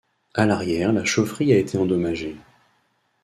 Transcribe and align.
A 0.33 0.47
l’arrière 0.47 0.93
la 0.93 1.05
chaufferie 1.05 1.53
a 1.53 1.59
été 1.59 1.77
endommagée. 1.77 2.35